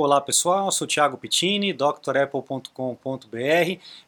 [0.00, 2.68] Olá pessoal, sou Thiago Pittini, drapple.com.br.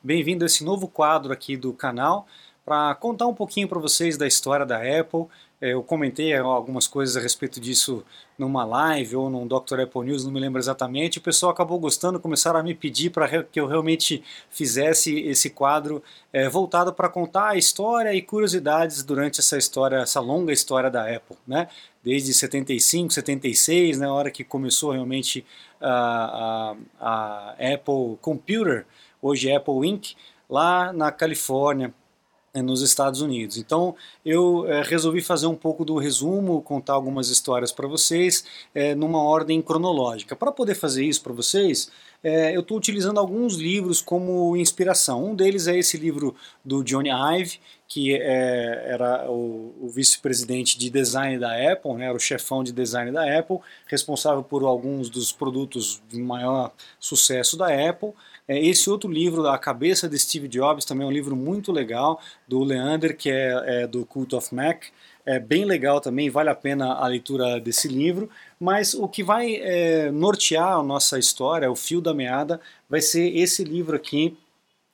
[0.00, 2.29] Bem-vindo a esse novo quadro aqui do canal
[2.64, 5.26] para contar um pouquinho para vocês da história da Apple.
[5.61, 8.04] É, eu comentei algumas coisas a respeito disso
[8.39, 9.80] numa live ou num Dr.
[9.80, 11.18] Apple News, não me lembro exatamente.
[11.18, 16.00] O pessoal acabou gostando, começaram a me pedir para que eu realmente fizesse esse quadro
[16.32, 21.02] é, voltado para contar a história e curiosidades durante essa história, essa longa história da
[21.02, 21.66] Apple, né?
[22.03, 25.45] Desde 75, 76, na hora que começou realmente
[25.81, 28.86] a, a, a Apple Computer,
[29.21, 30.14] hoje Apple Inc.,
[30.49, 31.94] lá na Califórnia,
[32.55, 33.56] nos Estados Unidos.
[33.56, 38.95] Então eu é, resolvi fazer um pouco do resumo, contar algumas histórias para vocês é,
[38.95, 40.34] numa ordem cronológica.
[40.34, 41.91] Para poder fazer isso para vocês,
[42.22, 45.25] é, eu estou utilizando alguns livros como inspiração.
[45.25, 50.91] Um deles é esse livro do Johnny Ive, que é, era o, o vice-presidente de
[50.91, 55.33] design da Apple, né, era o chefão de design da Apple, responsável por alguns dos
[55.33, 58.12] produtos de maior sucesso da Apple.
[58.50, 62.20] É, esse outro livro, A Cabeça de Steve Jobs, também é um livro muito legal,
[62.48, 64.86] do Leander, que é, é do Cult of Mac.
[65.24, 68.28] É bem legal também, vale a pena a leitura desse livro.
[68.58, 73.36] Mas o que vai é, nortear a nossa história, o fio da meada, vai ser
[73.36, 74.36] esse livro aqui,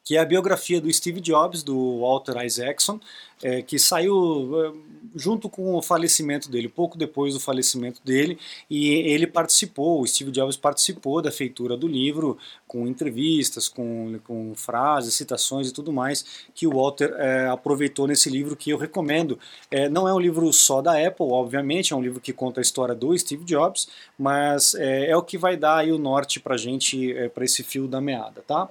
[0.04, 3.00] que é a biografia do Steve Jobs, do Walter Isaacson,
[3.42, 4.72] é, que saiu é,
[5.16, 10.30] junto com o falecimento dele, pouco depois do falecimento dele, e ele participou, o Steve
[10.30, 12.36] Jobs participou da feitura do livro,
[12.66, 18.28] com entrevistas, com, com frases, citações e tudo mais, que o Walter é, aproveitou nesse
[18.28, 19.38] livro que eu recomendo.
[19.70, 22.62] É, não é um livro só da Apple, obviamente, é um livro que conta a
[22.62, 26.58] história do Steve Jobs, mas é, é o que vai dar aí o norte para
[26.58, 28.68] gente, é, para esse fio da meada, tá?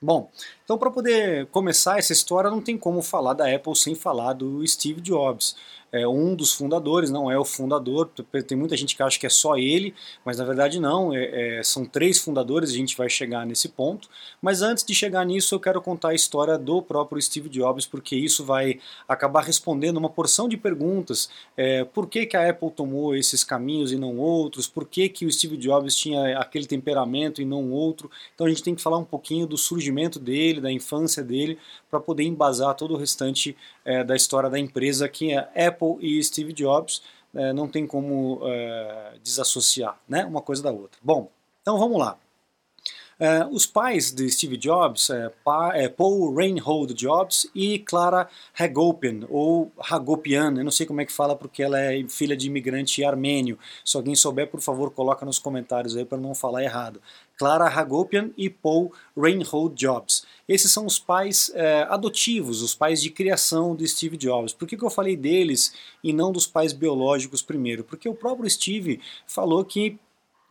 [0.00, 0.30] Bom,
[0.64, 4.66] então para poder começar essa história não tem como falar da Apple sem falar do
[4.66, 5.56] Steve Jobs
[5.94, 8.10] é um dos fundadores, não é o fundador.
[8.46, 11.14] Tem muita gente que acha que é só ele, mas na verdade não.
[11.14, 14.08] É, é, são três fundadores, a gente vai chegar nesse ponto.
[14.42, 18.16] Mas antes de chegar nisso, eu quero contar a história do próprio Steve Jobs, porque
[18.16, 21.30] isso vai acabar respondendo uma porção de perguntas.
[21.56, 24.66] É, por que, que a Apple tomou esses caminhos e não outros?
[24.66, 28.10] Por que, que o Steve Jobs tinha aquele temperamento e não outro?
[28.34, 31.56] Então a gente tem que falar um pouquinho do surgimento dele, da infância dele,
[31.88, 36.22] para poder embasar todo o restante é, da história da empresa, que é Apple e
[36.22, 37.02] Steve Jobs,
[37.34, 40.98] é, não tem como é, desassociar né, uma coisa da outra.
[41.02, 41.30] Bom,
[41.62, 42.18] então vamos lá.
[43.18, 48.28] É, os pais de Steve Jobs, é, pa, é, Paul Reinhold Jobs e Clara
[48.58, 52.48] Hagopian, ou Hagopian, eu não sei como é que fala porque ela é filha de
[52.48, 53.58] imigrante armênio.
[53.84, 57.00] Se alguém souber, por favor, coloca nos comentários aí para não falar errado.
[57.36, 60.24] Clara Hagopian e Paul Reinhold Jobs.
[60.48, 64.52] Esses são os pais é, adotivos, os pais de criação de Steve Jobs.
[64.52, 67.82] Por que, que eu falei deles e não dos pais biológicos primeiro?
[67.84, 69.98] Porque o próprio Steve falou que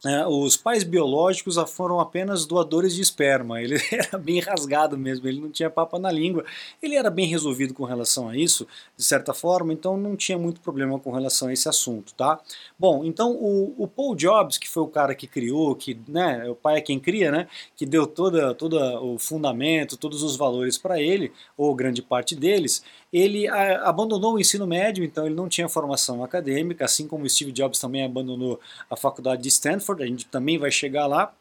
[0.05, 3.61] é, os pais biológicos foram apenas doadores de esperma.
[3.61, 6.43] Ele era bem rasgado mesmo, ele não tinha papa na língua.
[6.81, 10.59] Ele era bem resolvido com relação a isso, de certa forma, então não tinha muito
[10.59, 12.39] problema com relação a esse assunto, tá?
[12.77, 16.55] Bom, então o, o Paul Jobs, que foi o cara que criou, que, né, o
[16.55, 21.01] pai é quem cria, né, que deu toda, toda o fundamento, todos os valores para
[21.01, 25.69] ele, ou grande parte deles, ele a, abandonou o ensino médio, então ele não tinha
[25.69, 28.59] formação acadêmica, assim como Steve Jobs também abandonou
[28.89, 31.31] a faculdade de Stanford, a gente também vai chegar lá.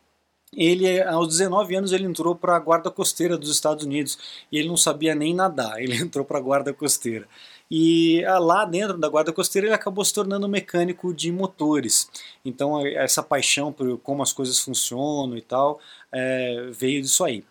[0.54, 4.18] Ele, aos 19 anos, ele entrou para a guarda costeira dos Estados Unidos
[4.52, 7.26] e ele não sabia nem nadar, ele entrou para a guarda costeira.
[7.70, 12.10] E ah, lá dentro da guarda costeira ele acabou se tornando mecânico de motores.
[12.44, 15.80] Então essa paixão por como as coisas funcionam e tal
[16.12, 17.42] é, veio disso aí.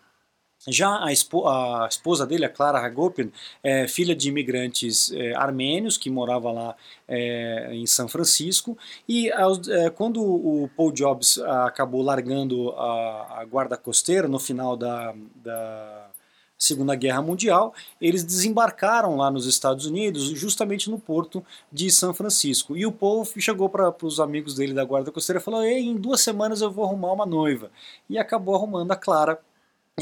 [0.68, 3.30] Já a, espo a, esposa dele, a Clara Hagopian,
[3.62, 6.76] é filha de imigrantes é, armênios que morava lá
[7.08, 8.78] é, em São Francisco.
[9.08, 15.12] E é, quando o Paul Jobs acabou largando a, a guarda costeira no final da,
[15.34, 16.10] da
[16.56, 22.76] Segunda Guerra Mundial, eles desembarcaram lá nos Estados Unidos, justamente no porto de São Francisco.
[22.76, 26.20] E o Paul chegou para os amigos dele da guarda costeira e falou: em duas
[26.20, 27.68] semanas eu vou arrumar uma noiva.
[28.08, 29.40] E acabou arrumando a Clara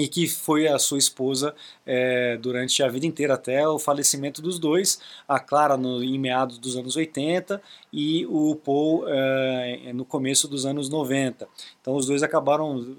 [0.00, 1.54] e que foi a sua esposa
[1.84, 6.58] é, durante a vida inteira, até o falecimento dos dois, a Clara no, em meados
[6.58, 7.60] dos anos 80
[7.92, 11.46] e o Paul é, no começo dos anos 90.
[11.80, 12.96] Então os dois acabaram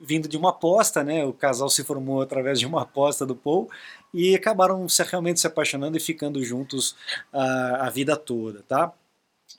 [0.00, 1.24] vindo de uma aposta, né?
[1.24, 3.70] o casal se formou através de uma aposta do Paul
[4.12, 6.96] e acabaram se, realmente se apaixonando e ficando juntos
[7.32, 8.64] a, a vida toda.
[8.66, 8.92] Tá?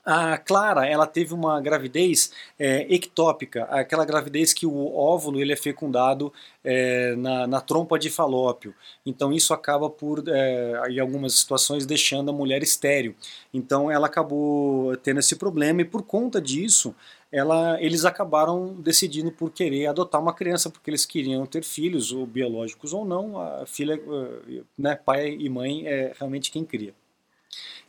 [0.04, 5.56] A Clara, ela teve uma gravidez é, ectópica, aquela gravidez que o óvulo ele é
[5.56, 6.32] fecundado
[6.64, 8.74] é, na, na, trompa de falópio.
[9.06, 13.14] Então isso acaba por, é, em algumas situações, deixando a mulher estéril.
[13.54, 16.94] Então ela acabou tendo esse problema e por conta disso,
[17.30, 22.26] ela, eles acabaram decidindo por querer adotar uma criança, porque eles queriam ter filhos, ou
[22.26, 26.94] biológicos ou não, a filha, eh, né, pai e mãe é realmente quem cria.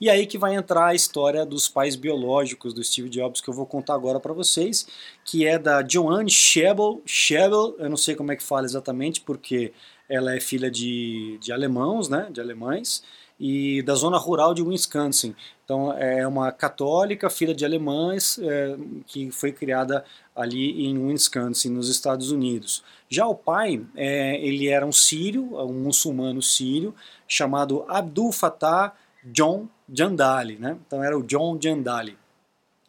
[0.04, 3.54] E aí que vai entrar a história dos pais biológicos do Steve Jobs, que eu
[3.54, 4.86] vou contar agora para vocês,
[5.24, 9.72] que é da Joanne Schebel, Schebel, eu não sei como é que fala exatamente, porque
[10.10, 13.02] ela é filha de, de alemãos, né, de alemães,
[13.40, 15.34] e da zona rural de Wisconsin.
[15.64, 18.76] Então é uma católica, filha de alemães, é,
[19.08, 20.04] que foi criada
[20.36, 22.84] ali em Wisconsin, nos Estados Unidos.
[23.08, 26.94] Já o pai, é, ele era um sírio, um muçulmano sírio,
[27.26, 30.78] chamado Abdul Fattah John Jandali, né?
[30.86, 32.18] Então era o John Jandali.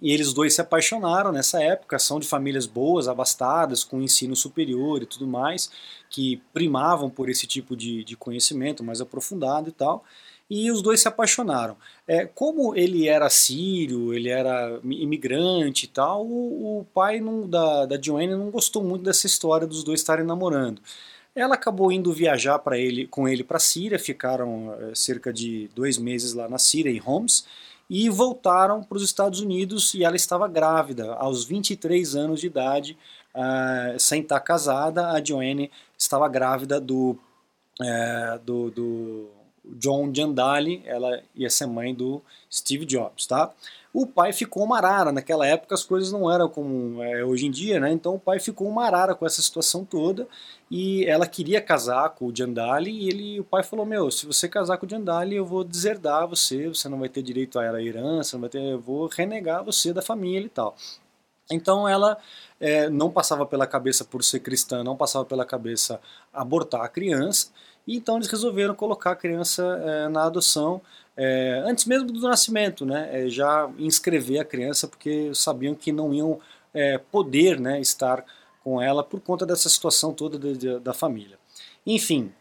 [0.01, 5.03] E eles dois se apaixonaram nessa época, são de famílias boas, abastadas, com ensino superior
[5.03, 5.71] e tudo mais,
[6.11, 10.05] que primavam por esse tipo de, de conhecimento mais aprofundado e tal.
[10.51, 11.77] E os dois se apaixonaram.
[12.07, 17.87] É, como ele era sírio, ele era imigrante e tal, o, o pai não, da,
[17.87, 20.83] da Joanne não gostou muito dessa história dos dois estarem namorando.
[21.35, 25.69] Ela acabou indo viajar para ele, com ele para a Síria, ficaram é, cerca de
[25.75, 27.45] dois meses lá na Síria, em Homs,
[27.91, 32.97] e voltaram para os Estados Unidos e ela estava grávida, aos 23 anos de idade,
[33.35, 37.19] uh, sem estar casada, a Joanne estava grávida do,
[37.81, 39.31] uh, do, do
[39.65, 43.53] John Jandali, ela ia ser mãe do Steve Jobs, tá?
[43.95, 47.51] O pai ficou uma arara, naquela época as coisas não eram como é, hoje em
[47.51, 47.93] dia, né?
[47.93, 50.27] Então o pai ficou uma arara com essa situação toda
[50.69, 54.49] e ela queria casar com o Jandali e ele, o pai falou, meu, se você
[54.49, 58.37] casar com o Jandali eu vou deserdar você, você não vai ter direito à herança,
[58.37, 60.75] não vai ter, eu vou renegar você da família e tal.
[61.49, 62.19] Então ela
[62.59, 66.01] é, não passava pela cabeça por ser cristã, não passava pela cabeça
[66.33, 67.53] abortar a criança,
[67.87, 70.81] e então eles resolveram colocar a criança é, na adoção
[71.17, 76.13] é, antes mesmo do nascimento, né, é, já inscrever a criança porque sabiam que não
[76.13, 76.41] iam
[76.73, 78.25] é, poder né, estar
[78.63, 81.39] com ela por conta dessa situação toda de, de, da família.
[81.87, 82.33] Enfim,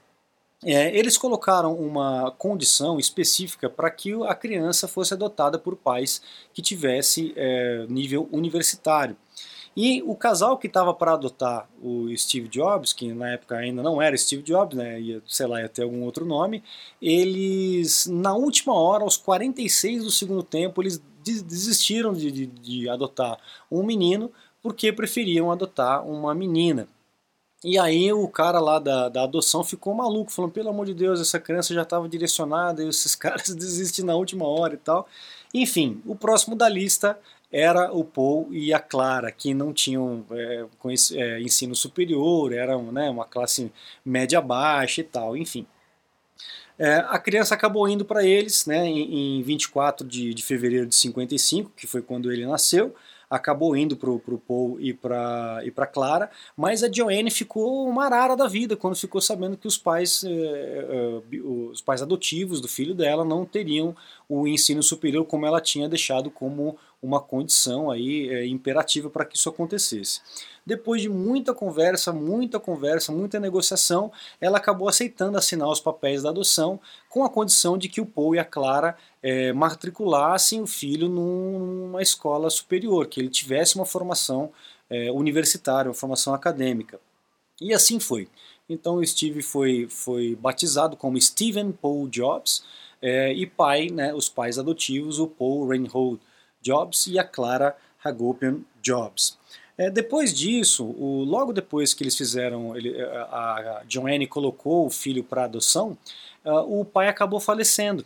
[0.65, 6.21] é, eles colocaram uma condição específica para que a criança fosse adotada por pais
[6.53, 9.17] que tivesse é, nível universitário.
[9.75, 14.01] E o casal que estava para adotar o Steve Jobs, que na época ainda não
[14.01, 16.63] era Steve Jobs, né, ia, sei lá, ia ter algum outro nome,
[17.01, 23.39] eles, na última hora, aos 46 do segundo tempo, eles desistiram de, de, de adotar
[23.71, 24.31] um menino
[24.61, 26.87] porque preferiam adotar uma menina.
[27.63, 31.21] E aí o cara lá da, da adoção ficou maluco, falando, pelo amor de Deus,
[31.21, 35.07] essa criança já estava direcionada e esses caras desistem na última hora e tal.
[35.53, 37.17] Enfim, o próximo da lista
[37.53, 40.65] era o Paul e a Clara, que não tinham é,
[41.13, 43.71] é, ensino superior, eram né, uma classe
[44.03, 45.67] média baixa e tal, enfim.
[46.79, 50.95] É, a criança acabou indo para eles né, em, em 24 de, de fevereiro de
[50.95, 52.95] 55, que foi quando ele nasceu,
[53.29, 58.35] acabou indo pro, pro Paul e pra, e Clara, mas a Joanne ficou uma arara
[58.35, 62.93] da vida quando ficou sabendo que os pais, eh, eh, os pais adotivos do filho
[62.93, 63.95] dela não teriam
[64.29, 69.35] o ensino superior como ela tinha deixado como uma condição aí eh, imperativa para que
[69.35, 70.21] isso acontecesse.
[70.65, 74.09] Depois de muita conversa, muita conversa, muita negociação,
[74.39, 76.79] ela acabou aceitando assinar os papéis da adoção
[77.09, 82.01] com a condição de que o Paul e a Clara é, matriculassem o filho numa
[82.01, 84.49] escola superior, que ele tivesse uma formação
[84.89, 86.97] é, universitária, uma formação acadêmica.
[87.59, 88.29] E assim foi.
[88.69, 92.63] Então o Steve foi, foi batizado como Stephen Paul Jobs
[93.01, 96.21] é, e pai, né, os pais adotivos, o Paul Reinhold
[96.63, 99.37] Jobs e a Clara Hagopian Jobs.
[99.77, 104.89] É, depois disso, o, logo depois que eles fizeram, ele, a, a Joanne colocou o
[104.89, 105.97] filho para adoção,
[106.45, 108.05] uh, o pai acabou falecendo.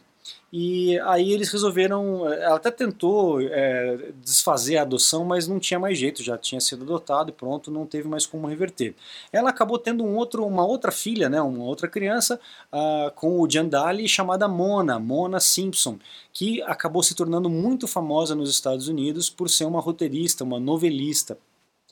[0.52, 5.98] E aí eles resolveram, ela até tentou é, desfazer a adoção, mas não tinha mais
[5.98, 8.96] jeito, já tinha sido adotado e pronto, não teve mais como reverter.
[9.32, 12.40] Ela acabou tendo um outro, uma outra filha, né, uma outra criança,
[12.72, 16.00] uh, com o Jandali, chamada Mona, Mona Simpson,
[16.32, 21.38] que acabou se tornando muito famosa nos Estados Unidos por ser uma roteirista, uma novelista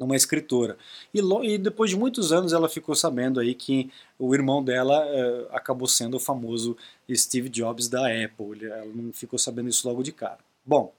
[0.03, 0.77] uma escritora.
[1.13, 5.47] E, e, depois de muitos anos ela ficou sabendo aí que o irmão dela uh,
[5.55, 6.75] acabou sendo o famoso
[7.13, 8.65] Steve Jobs da Apple.
[8.65, 10.39] Ela não ficou sabendo isso logo de cara.
[10.65, 10.93] Bom,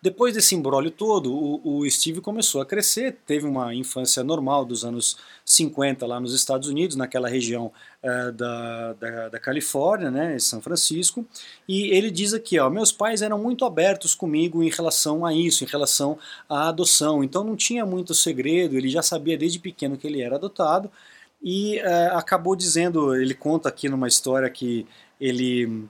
[0.00, 4.84] Depois desse embrólio todo, o, o, Steve começou a crescer, teve uma infância normal dos
[4.84, 7.72] anos 50 lá nos Estados Unidos, naquela região
[8.04, 11.26] uh, da, da, da, Califórnia, né, em São Francisco,
[11.66, 15.64] e ele diz aqui, ó, meus pais eram muito abertos comigo em relação a isso,
[15.64, 16.16] em relação
[16.48, 20.36] à adoção, então não tinha muito segredo, ele já sabia desde pequeno que ele era
[20.36, 20.88] adotado,
[21.42, 24.86] e uh, acabou dizendo, ele conta aqui numa história que
[25.20, 25.88] ele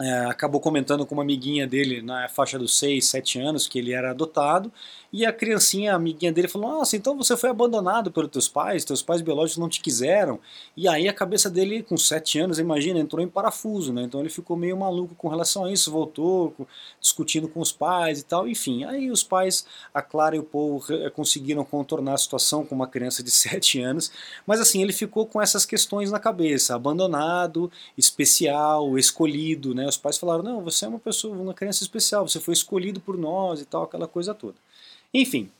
[0.00, 3.92] é, acabou comentando com uma amiguinha dele na faixa dos 6, 7 anos que ele
[3.92, 4.72] era adotado
[5.16, 8.84] e a criancinha, a amiguinha dele falou, nossa, então você foi abandonado pelos teus pais,
[8.84, 10.38] teus pais biológicos não te quiseram
[10.76, 14.02] e aí a cabeça dele com 7 anos, imagina, entrou em parafuso, né?
[14.02, 16.54] então ele ficou meio maluco com relação a isso, voltou
[17.00, 20.84] discutindo com os pais e tal, enfim, aí os pais, a Clara e o Paul
[21.14, 24.12] conseguiram contornar a situação com uma criança de 7 anos,
[24.46, 29.86] mas assim, ele ficou com essas questões na cabeça, abandonado, especial, escolhido, né?
[29.86, 33.16] Os pais falaram, não, você é uma pessoa, uma criança especial, você foi escolhido por
[33.16, 34.65] nós e tal, aquela coisa toda.
[35.12, 35.50] Enfim,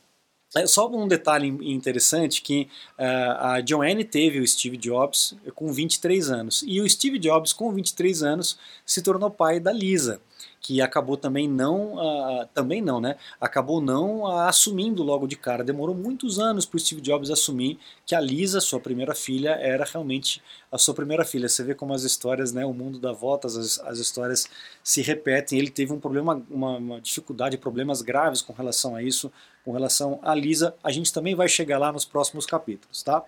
[0.55, 3.03] é só um detalhe interessante que uh,
[3.39, 6.63] a Joanne teve o Steve Jobs com 23 anos.
[6.65, 10.21] E o Steve Jobs com 23 anos se tornou pai da Lisa
[10.59, 13.15] que acabou também não, uh, também não, né?
[13.39, 15.63] Acabou não uh, assumindo logo de cara.
[15.63, 19.85] Demorou muitos anos para o Steve Jobs assumir que a Lisa, sua primeira filha, era
[19.85, 21.47] realmente a sua primeira filha.
[21.47, 22.65] Você vê como as histórias, né?
[22.65, 24.49] O mundo dá voltas, as, as histórias
[24.83, 25.59] se repetem.
[25.59, 29.31] Ele teve um problema, uma, uma dificuldade, problemas graves com relação a isso,
[29.63, 30.75] com relação à Lisa.
[30.83, 33.23] A gente também vai chegar lá nos próximos capítulos, tá?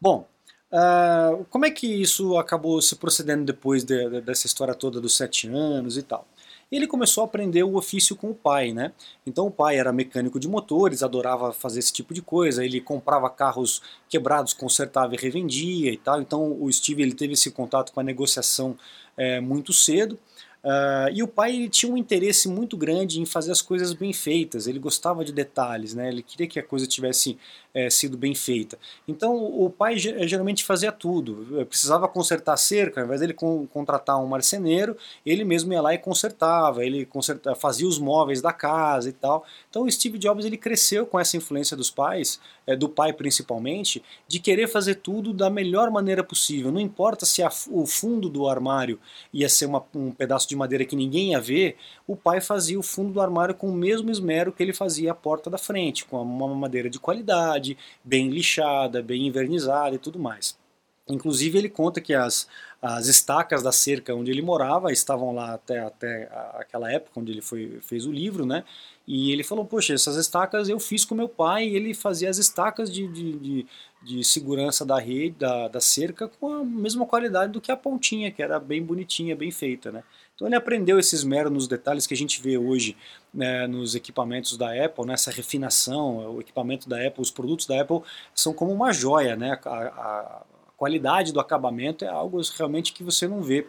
[0.00, 0.26] Bom,
[0.70, 5.16] Uh, como é que isso acabou se procedendo depois de, de, dessa história toda dos
[5.16, 6.26] sete anos e tal?
[6.70, 8.92] Ele começou a aprender o ofício com o pai, né?
[9.26, 12.62] Então o pai era mecânico de motores, adorava fazer esse tipo de coisa.
[12.62, 16.20] Ele comprava carros quebrados, consertava e revendia e tal.
[16.20, 18.76] Então o Steve ele teve esse contato com a negociação
[19.16, 20.18] é, muito cedo.
[20.68, 24.66] Uh, e o pai tinha um interesse muito grande em fazer as coisas bem feitas,
[24.66, 26.08] ele gostava de detalhes, né?
[26.08, 27.38] ele queria que a coisa tivesse
[27.72, 28.78] é, sido bem feita.
[29.06, 33.32] Então o pai geralmente fazia tudo, precisava consertar a cerca, ao invés dele
[33.72, 34.94] contratar um marceneiro,
[35.24, 39.46] ele mesmo ia lá e consertava, ele consertava, fazia os móveis da casa e tal.
[39.70, 44.02] Então o Steve Jobs ele cresceu com essa influência dos pais, é, do pai principalmente,
[44.26, 48.46] de querer fazer tudo da melhor maneira possível, não importa se a, o fundo do
[48.46, 48.98] armário
[49.32, 52.82] ia ser uma, um pedaço de madeira que ninguém ia ver, o pai fazia o
[52.82, 56.20] fundo do armário com o mesmo esmero que ele fazia a porta da frente, com
[56.20, 60.58] uma madeira de qualidade, bem lixada, bem invernizada e tudo mais.
[61.08, 62.46] Inclusive ele conta que as,
[62.82, 67.40] as estacas da cerca onde ele morava estavam lá até, até aquela época onde ele
[67.40, 68.64] foi, fez o livro, né?
[69.06, 72.36] E ele falou, poxa, essas estacas eu fiz com meu pai, e ele fazia as
[72.36, 73.66] estacas de, de, de,
[74.02, 78.30] de, segurança da rede, da, da cerca, com a mesma qualidade do que a pontinha,
[78.30, 80.04] que era bem bonitinha, bem feita, né?
[80.38, 82.96] Então ele aprendeu esses meros detalhes que a gente vê hoje
[83.34, 88.02] né, nos equipamentos da Apple, nessa refinação, o equipamento da Apple, os produtos da Apple
[88.32, 89.58] são como uma joia, né?
[89.64, 90.42] A, a
[90.76, 93.66] qualidade do acabamento é algo realmente que você não vê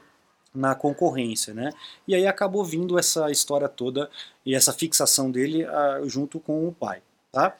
[0.53, 1.71] na concorrência, né?
[2.07, 4.07] E aí acabou vindo essa história toda
[4.45, 7.57] e essa fixação dele uh, junto com o pai, tá?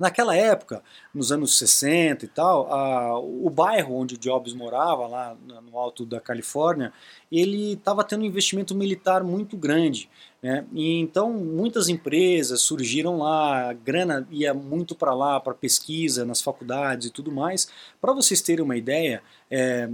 [0.00, 5.36] Naquela época, nos anos 60 e tal, a, o bairro onde Jobs morava, lá
[5.70, 6.90] no alto da Califórnia,
[7.30, 10.08] ele estava tendo um investimento militar muito grande.
[10.42, 10.64] Né?
[10.72, 16.40] E então muitas empresas surgiram lá, a grana ia muito para lá, para pesquisa nas
[16.40, 17.70] faculdades e tudo mais.
[18.00, 19.90] Para vocês terem uma ideia, é,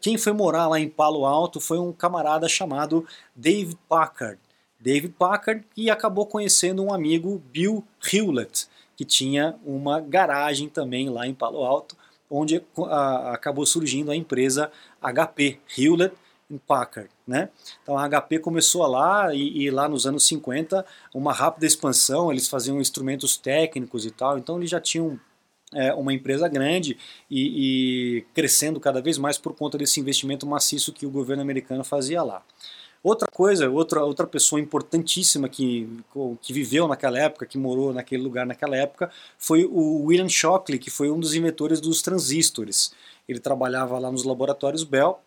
[0.00, 4.38] quem foi morar lá em Palo Alto foi um camarada chamado David Packard.
[4.78, 7.82] David Packard que acabou conhecendo um amigo, Bill
[8.12, 11.96] Hewlett que tinha uma garagem também lá em Palo Alto,
[12.30, 14.70] onde a, acabou surgindo a empresa
[15.00, 16.14] HP, Hewlett
[16.66, 17.10] Packard.
[17.26, 17.48] Né?
[17.82, 20.84] Então a HP começou lá e, e, lá nos anos 50
[21.14, 25.18] uma rápida expansão, eles faziam instrumentos técnicos e tal, então eles já tinham
[25.72, 26.98] é, uma empresa grande
[27.30, 31.82] e, e crescendo cada vez mais por conta desse investimento maciço que o governo americano
[31.82, 32.42] fazia lá.
[33.04, 35.86] Outra coisa, outra, outra pessoa importantíssima que,
[36.40, 40.88] que viveu naquela época, que morou naquele lugar naquela época, foi o William Shockley, que
[40.88, 42.94] foi um dos inventores dos transistores.
[43.28, 45.20] Ele trabalhava lá nos laboratórios Bell,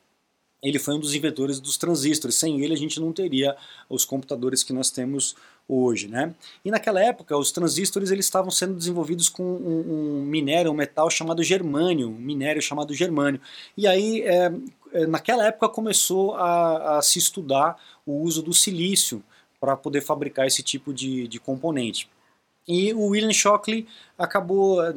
[0.61, 2.35] ele foi um dos inventores dos transistores.
[2.35, 3.55] Sem ele a gente não teria
[3.87, 5.35] os computadores que nós temos
[5.69, 6.33] hoje, né?
[6.65, 11.09] E naquela época os transistores eles estavam sendo desenvolvidos com um, um minério, um metal
[11.11, 13.39] chamado germânio, um minério chamado germânio.
[13.77, 14.51] E aí é,
[15.05, 19.23] naquela época começou a, a, se estudar o uso do silício
[19.59, 22.09] para poder fabricar esse tipo de, de componente.
[22.67, 23.87] E o William Shockley
[24.17, 24.93] acabou, é,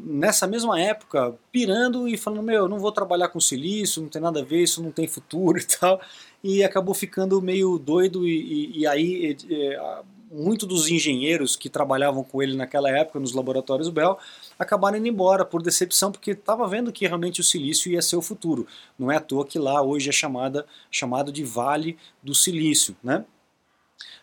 [0.00, 4.40] nessa mesma época, pirando e falando: Meu, não vou trabalhar com silício, não tem nada
[4.40, 6.00] a ver, isso não tem futuro e tal.
[6.42, 12.24] E acabou ficando meio doido, e, e, e aí é, muitos dos engenheiros que trabalhavam
[12.24, 14.18] com ele naquela época nos laboratórios Bell
[14.58, 18.22] acabaram indo embora por decepção, porque estava vendo que realmente o silício ia ser o
[18.22, 18.66] futuro.
[18.98, 22.96] Não é à toa que lá hoje é chamada, chamado de Vale do Silício.
[23.02, 23.24] Né?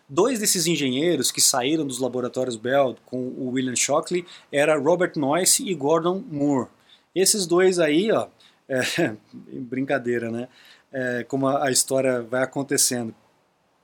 [0.08, 5.66] Dois desses engenheiros que saíram dos laboratórios Bell com o William Shockley era Robert Noyce
[5.66, 6.68] e Gordon Moore.
[7.14, 8.28] Esses dois aí, ó,
[8.68, 8.82] é,
[9.32, 10.48] brincadeira, né?
[10.92, 13.14] É, como a, história vai acontecendo.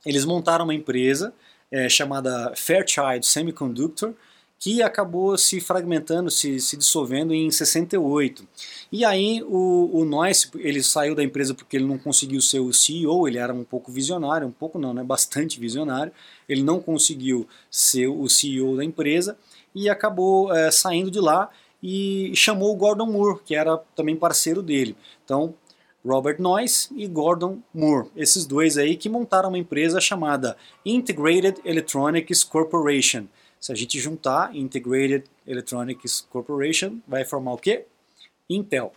[0.05, 1.33] Eles montaram uma empresa
[1.71, 4.13] é, chamada Fairchild Semiconductor,
[4.61, 8.47] que acabou se fragmentando, se, se dissolvendo em 68.
[8.91, 12.71] E aí o, o Noyce, ele saiu da empresa porque ele não conseguiu ser o
[12.71, 16.11] CEO, ele era um pouco visionário, um pouco não, né, bastante visionário,
[16.47, 19.35] ele não conseguiu ser o CEO da empresa
[19.73, 21.49] e acabou é, saindo de lá
[21.81, 24.95] e chamou o Gordon Moore, que era também parceiro dele.
[25.25, 25.55] Então,
[26.05, 32.43] Robert Noyce e Gordon Moore, esses dois aí que montaram uma empresa chamada Integrated Electronics
[32.43, 33.27] Corporation,
[33.61, 37.85] se a gente juntar Integrated Electronics Corporation, vai formar o quê?
[38.49, 38.91] Intel.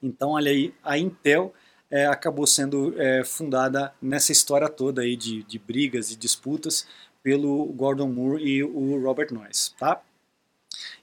[0.00, 1.52] Então, olha aí, a Intel
[1.90, 6.86] é, acabou sendo é, fundada nessa história toda aí de, de brigas e disputas
[7.20, 10.00] pelo Gordon Moore e o Robert Noyce, tá?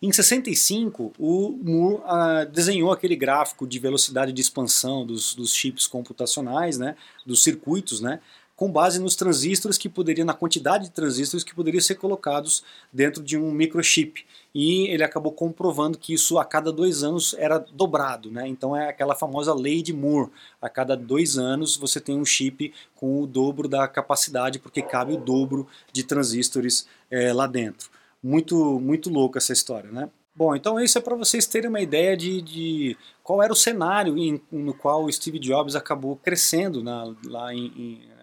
[0.02, 5.88] Em 65, o Moore ah, desenhou aquele gráfico de velocidade de expansão dos, dos chips
[5.88, 8.20] computacionais, né, dos circuitos, né,
[8.58, 13.22] com base nos transistores que poderiam, na quantidade de transistores que poderiam ser colocados dentro
[13.22, 14.26] de um microchip.
[14.54, 18.48] E ele acabou comprovando que isso a cada dois anos era dobrado, né?
[18.48, 20.32] Então é aquela famosa lei de Moore.
[20.60, 25.14] A cada dois anos você tem um chip com o dobro da capacidade, porque cabe
[25.14, 27.92] o dobro de transistores é, lá dentro.
[28.28, 30.10] Muito, muito louca essa história, né?
[30.36, 34.18] Bom, então isso é para vocês terem uma ideia de, de qual era o cenário
[34.18, 38.18] em, no qual o Steve Jobs acabou crescendo na, lá em, em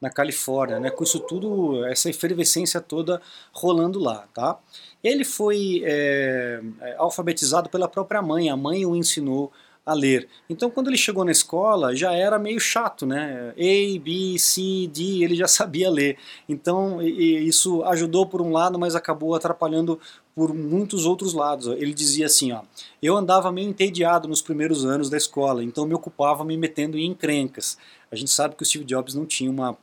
[0.00, 3.20] na Califórnia, né, com isso tudo, essa efervescência toda
[3.52, 4.58] rolando lá, tá?
[5.04, 6.62] Ele foi é,
[6.96, 9.52] alfabetizado pela própria mãe, a mãe o ensinou
[9.84, 10.28] a ler.
[10.48, 13.50] Então, quando ele chegou na escola, já era meio chato, né?
[13.50, 16.16] A, B, C, D, ele já sabia ler.
[16.48, 19.98] Então, isso ajudou por um lado, mas acabou atrapalhando
[20.34, 21.66] por muitos outros lados.
[21.66, 22.62] Ele dizia assim, ó,
[23.02, 27.06] eu andava meio entediado nos primeiros anos da escola, então me ocupava me metendo em
[27.06, 27.76] encrencas.
[28.10, 29.76] A gente sabe que o Steve Jobs não tinha uma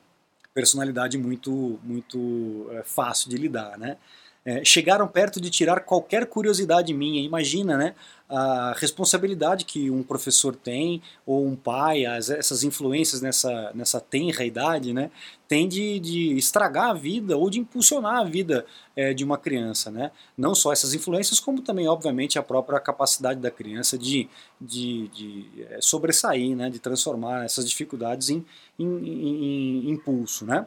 [0.54, 3.98] personalidade muito, muito é, fácil de lidar, né?
[4.48, 7.22] É, chegaram perto de tirar qualquer curiosidade minha.
[7.22, 7.94] Imagina, né?
[8.30, 14.46] A responsabilidade que um professor tem, ou um pai, as, essas influências nessa, nessa tenra
[14.46, 15.12] idade, né?
[15.50, 19.92] Tem de, de estragar a vida ou de impulsionar a vida é, de uma criança,
[19.92, 20.12] né?
[20.38, 24.30] Não só essas influências, como também, obviamente, a própria capacidade da criança de,
[24.62, 26.70] de, de é, sobressair, né?
[26.70, 28.46] De transformar essas dificuldades em,
[28.80, 30.66] em, em, em impulso, né?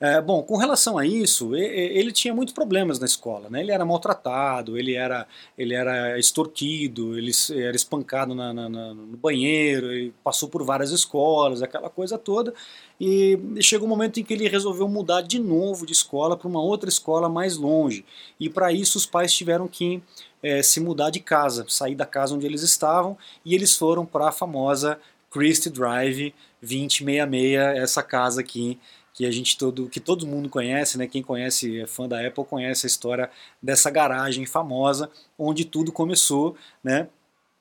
[0.00, 3.48] É, bom, com relação a isso, ele tinha muitos problemas na escola.
[3.48, 3.60] Né?
[3.60, 10.12] Ele era maltratado, ele era, ele era extorquido, ele era espancado na, na, no banheiro,
[10.22, 12.52] passou por várias escolas, aquela coisa toda.
[13.00, 16.60] E chegou um momento em que ele resolveu mudar de novo de escola para uma
[16.62, 18.04] outra escola mais longe.
[18.38, 20.02] E para isso os pais tiveram que
[20.42, 24.28] é, se mudar de casa, sair da casa onde eles estavam, e eles foram para
[24.28, 24.98] a famosa
[25.30, 28.78] Christie Drive 2066, essa casa aqui
[29.14, 31.06] que a gente todo, que todo mundo conhece, né?
[31.06, 33.30] Quem conhece, é fã da Apple, conhece a história
[33.62, 37.08] dessa garagem famosa onde tudo começou, né?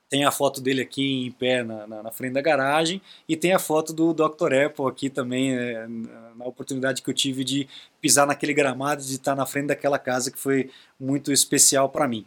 [0.09, 3.53] Tem a foto dele aqui em pé na, na, na frente da garagem e tem
[3.53, 4.53] a foto do Dr.
[4.65, 5.87] Apple aqui também, né,
[6.35, 7.67] na oportunidade que eu tive de
[8.01, 12.25] pisar naquele gramado, de estar na frente daquela casa que foi muito especial para mim.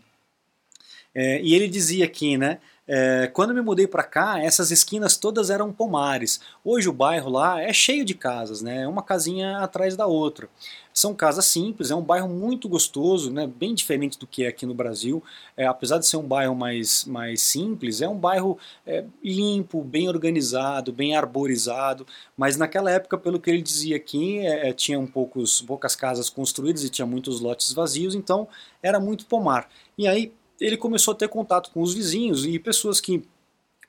[1.14, 2.58] É, e ele dizia aqui, né?
[2.88, 6.40] É, quando me mudei para cá, essas esquinas todas eram pomares.
[6.64, 8.86] Hoje o bairro lá é cheio de casas, né?
[8.86, 10.48] Uma casinha atrás da outra.
[10.94, 13.46] São casas simples, é um bairro muito gostoso, né?
[13.46, 15.22] bem diferente do que é aqui no Brasil.
[15.54, 20.08] É, apesar de ser um bairro mais, mais simples, é um bairro é, limpo, bem
[20.08, 22.06] organizado, bem arborizado.
[22.34, 26.30] Mas naquela época, pelo que ele dizia aqui, é, é tinha um poucos, poucas casas
[26.30, 28.48] construídas e tinha muitos lotes vazios, então
[28.82, 29.68] era muito pomar.
[29.98, 33.22] E aí ele começou a ter contato com os vizinhos e pessoas que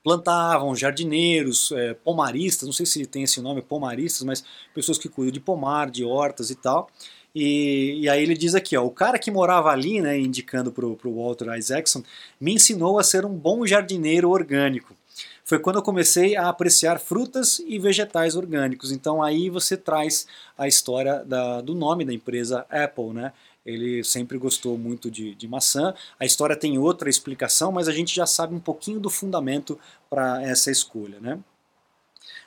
[0.03, 5.33] plantavam, jardineiros, é, pomaristas, não sei se tem esse nome, pomaristas, mas pessoas que cuidam
[5.33, 6.89] de pomar, de hortas e tal.
[7.35, 10.85] E, e aí ele diz aqui, ó, o cara que morava ali, né, indicando para
[10.85, 12.03] o Walter Isaacson,
[12.39, 14.95] me ensinou a ser um bom jardineiro orgânico.
[15.43, 18.91] Foi quando eu comecei a apreciar frutas e vegetais orgânicos.
[18.91, 20.27] Então aí você traz
[20.57, 23.31] a história da, do nome da empresa Apple, né?
[23.67, 25.93] Ele sempre gostou muito de, de maçã.
[26.17, 29.77] A história tem outra explicação, mas a gente já sabe um pouquinho do fundamento
[30.09, 31.19] para essa escolha.
[31.19, 31.37] Né?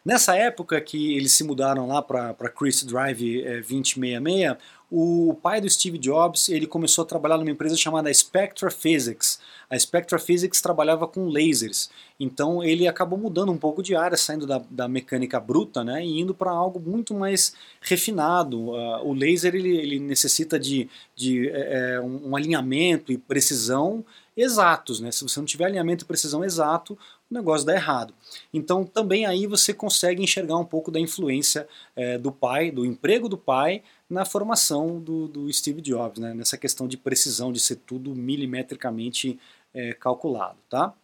[0.03, 4.57] Nessa época que eles se mudaram lá para Chris Drive é, 2066,
[4.91, 9.39] o pai do Steve Jobs ele começou a trabalhar numa empresa chamada Spectra Physics.
[9.71, 14.47] A Spectra Physics trabalhava com lasers, então ele acabou mudando um pouco de área, saindo
[14.47, 18.71] da, da mecânica bruta né, e indo para algo muito mais refinado.
[18.71, 24.05] Uh, o laser ele, ele necessita de, de é, um, um alinhamento e precisão
[24.37, 25.01] exatos.
[25.01, 25.11] Né?
[25.11, 26.99] Se você não tiver alinhamento e precisão exato,
[27.31, 28.15] o negócio dá errado.
[28.53, 33.29] Então também aí você consegue enxergar um pouco da influência é, do pai, do emprego
[33.29, 36.35] do pai na formação do, do Steve Jobs, né?
[36.35, 39.39] nessa questão de precisão, de ser tudo milimetricamente
[39.75, 40.59] é, calculado.
[40.69, 40.95] Tá?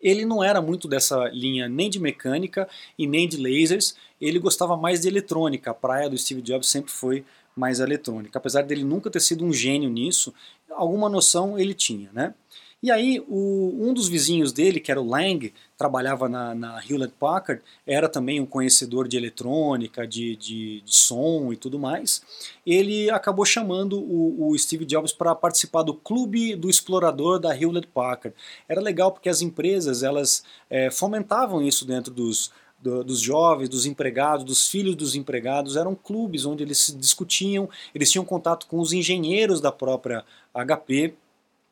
[0.00, 4.76] Ele não era muito dessa linha nem de mecânica e nem de lasers, ele gostava
[4.76, 8.38] mais de eletrônica, a praia do Steve Jobs sempre foi mais eletrônica.
[8.38, 10.32] Apesar dele nunca ter sido um gênio nisso,
[10.70, 12.10] alguma noção ele tinha.
[12.12, 12.34] Né?
[12.82, 17.14] E aí, o, um dos vizinhos dele, que era o Lang, trabalhava na, na Hewlett
[17.18, 22.22] Packard, era também um conhecedor de eletrônica, de, de, de som e tudo mais.
[22.66, 27.88] Ele acabou chamando o, o Steve Jobs para participar do clube do explorador da Hewlett
[27.88, 28.36] Packard.
[28.68, 33.86] Era legal porque as empresas elas é, fomentavam isso dentro dos, do, dos jovens, dos
[33.86, 38.92] empregados, dos filhos dos empregados, eram clubes onde eles discutiam, eles tinham contato com os
[38.92, 41.14] engenheiros da própria HP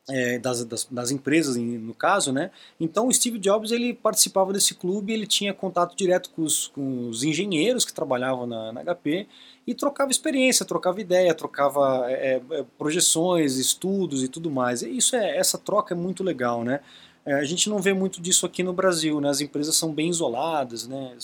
[0.09, 2.51] é, das, das, das, empresas, no caso, né?
[2.79, 7.09] Então o Steve Jobs ele participava desse clube, ele tinha contato direto com os, com
[7.09, 9.27] os engenheiros que trabalhavam na, na, HP
[9.65, 14.83] e trocava experiência, trocava ideia, trocava é, é, projeções, estudos e tudo mais.
[14.83, 16.81] E isso é essa troca é muito legal, né?
[17.25, 19.29] É, a gente não vê muito disso aqui no Brasil, né?
[19.29, 21.17] As empresas são bem isoladas, né?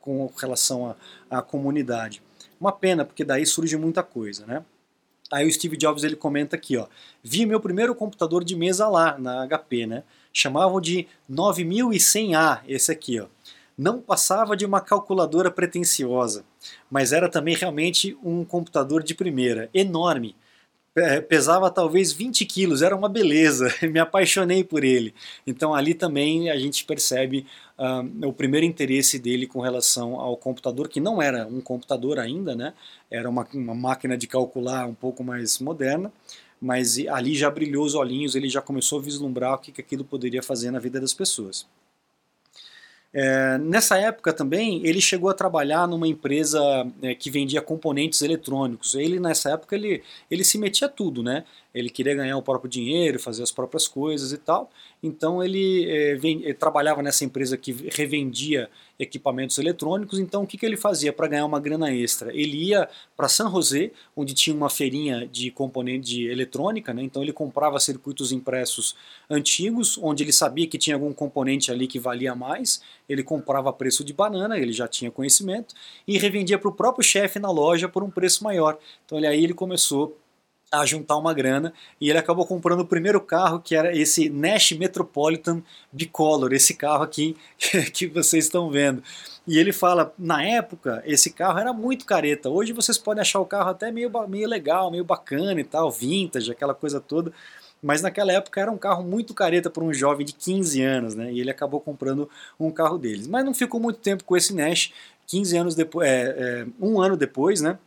[0.00, 0.94] Com relação
[1.28, 2.22] à comunidade.
[2.60, 4.64] Uma pena, porque daí surge muita coisa, né?
[5.32, 6.86] Aí o Steve Jobs ele comenta aqui, ó,
[7.22, 10.02] vi meu primeiro computador de mesa lá na HP, né?
[10.32, 13.26] Chamavam de 9100A, esse aqui, ó.
[13.78, 16.44] Não passava de uma calculadora pretensiosa,
[16.90, 20.36] mas era também realmente um computador de primeira, enorme.
[21.28, 25.14] Pesava talvez 20 quilos, era uma beleza, me apaixonei por ele.
[25.46, 27.46] Então ali também a gente percebe
[28.26, 32.74] o primeiro interesse dele com relação ao computador, que não era um computador ainda, né?
[33.10, 36.12] era uma, uma máquina de calcular um pouco mais moderna,
[36.60, 40.04] mas ali já brilhou os olhinhos, ele já começou a vislumbrar o que, que aquilo
[40.04, 41.66] poderia fazer na vida das pessoas.
[43.12, 46.60] É, nessa época também ele chegou a trabalhar numa empresa
[47.02, 48.94] é, que vendia componentes eletrônicos.
[48.94, 51.44] Ele nessa época ele, ele se metia tudo, né?
[51.74, 54.70] Ele queria ganhar o próprio dinheiro, fazer as próprias coisas e tal.
[55.02, 58.70] Então ele, é, vem, ele trabalhava nessa empresa que revendia
[59.00, 60.18] equipamentos eletrônicos.
[60.18, 62.30] Então o que, que ele fazia para ganhar uma grana extra?
[62.32, 66.92] Ele ia para San José, onde tinha uma feirinha de componente de eletrônica.
[66.92, 67.02] Né?
[67.02, 68.94] Então ele comprava circuitos impressos
[69.28, 72.82] antigos, onde ele sabia que tinha algum componente ali que valia mais.
[73.08, 75.74] Ele comprava a preço de banana, ele já tinha conhecimento,
[76.06, 78.78] e revendia para o próprio chefe na loja por um preço maior.
[79.06, 80.16] Então aí ele começou
[80.72, 84.72] a juntar uma grana e ele acabou comprando o primeiro carro que era esse Nash
[84.72, 87.36] Metropolitan Bicolor, esse carro aqui
[87.92, 89.02] que vocês estão vendo.
[89.46, 93.46] E ele fala, na época esse carro era muito careta, hoje vocês podem achar o
[93.46, 97.32] carro até meio, meio legal, meio bacana e tal, vintage, aquela coisa toda,
[97.82, 101.32] mas naquela época era um carro muito careta para um jovem de 15 anos, né?
[101.32, 102.28] E ele acabou comprando
[102.58, 103.26] um carro deles.
[103.26, 104.92] Mas não ficou muito tempo com esse Nash,
[105.26, 107.78] 15 anos depois, é, é, um ano depois, né?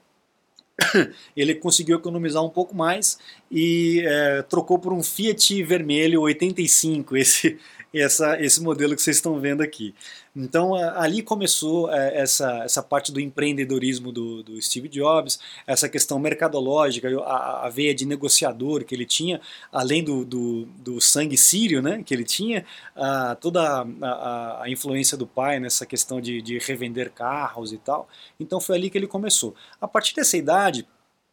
[1.35, 3.17] ele conseguiu economizar um pouco mais
[3.51, 7.57] e é, trocou por um Fiat vermelho 85, esse,
[7.93, 9.93] essa, esse modelo que vocês estão vendo aqui.
[10.35, 16.17] Então ali começou é, essa, essa parte do empreendedorismo do, do, Steve Jobs, essa questão
[16.17, 19.39] mercadológica, a, a, veia de negociador que ele tinha,
[19.71, 22.65] além do, do, do sangue sírio né, que ele tinha,
[22.95, 28.09] a, toda a, a, influência do pai nessa questão de, de revender carros e tal.
[28.39, 29.53] Então foi ali que ele começou.
[29.79, 30.87] A partir dessa idade,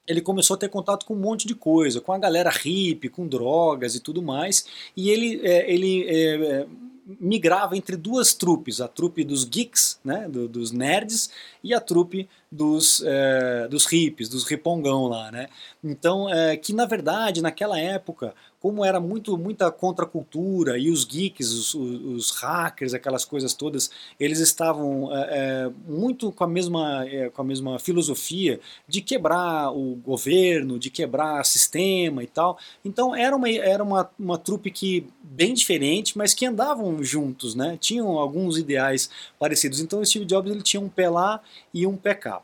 [0.06, 3.26] ele começou a ter contato com um monte de coisa, com a galera hippie, com
[3.26, 6.66] drogas e tudo mais, e ele, é, ele é,
[7.06, 11.30] migrava entre duas trupes, a trupe dos geeks, né, do, dos nerds,
[11.62, 15.48] e a trupe dos, é, dos hippies, dos ripongão lá, né?
[15.82, 21.50] Então, é, que na verdade, naquela época, como era muito muita contracultura e os geeks,
[21.50, 27.30] os, os, hackers, aquelas coisas todas, eles estavam é, é, muito com a mesma é,
[27.30, 32.58] com a mesma filosofia de quebrar o governo, de quebrar sistema e tal.
[32.84, 37.78] Então era uma era uma, uma trupe que bem diferente, mas que andavam juntos, né?
[37.80, 39.80] Tinham alguns ideais parecidos.
[39.80, 41.40] Então o Steve Jobs ele tinha um pé lá
[41.72, 42.42] e um pé cá.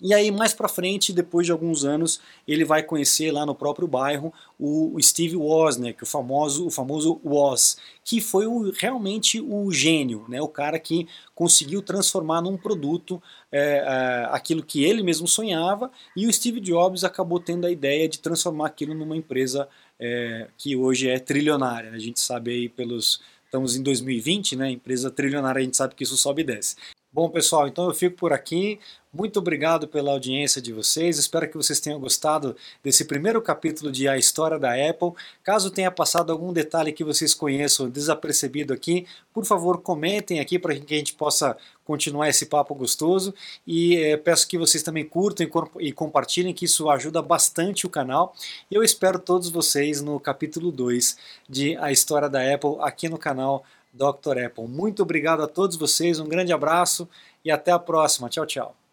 [0.00, 3.88] E aí, mais pra frente, depois de alguns anos, ele vai conhecer lá no próprio
[3.88, 10.24] bairro o Steve Wozniak, o famoso, o famoso Woz, que foi o, realmente o gênio,
[10.28, 10.40] né?
[10.40, 16.26] o cara que conseguiu transformar num produto é, é, aquilo que ele mesmo sonhava, e
[16.26, 21.08] o Steve Jobs acabou tendo a ideia de transformar aquilo numa empresa é, que hoje
[21.08, 21.90] é trilionária.
[21.90, 21.96] Né?
[21.96, 23.20] A gente sabe aí pelos.
[23.44, 24.70] Estamos em 2020, né?
[24.70, 26.76] Empresa trilionária, a gente sabe que isso sobe e desce.
[27.18, 28.78] Bom, pessoal, então eu fico por aqui.
[29.12, 31.18] Muito obrigado pela audiência de vocês.
[31.18, 35.10] Espero que vocês tenham gostado desse primeiro capítulo de A História da Apple.
[35.42, 39.04] Caso tenha passado algum detalhe que vocês conheçam desapercebido aqui,
[39.34, 43.34] por favor, comentem aqui para que a gente possa continuar esse papo gostoso.
[43.66, 47.90] E é, peço que vocês também curtam e, e compartilhem, que isso ajuda bastante o
[47.90, 48.32] canal.
[48.70, 51.16] E eu espero todos vocês no capítulo 2
[51.48, 54.44] de A História da Apple aqui no canal Dr.
[54.44, 54.66] Apple.
[54.68, 57.08] Muito obrigado a todos vocês, um grande abraço
[57.44, 58.28] e até a próxima.
[58.28, 58.87] Tchau, tchau.